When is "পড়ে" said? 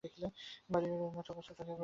1.67-1.79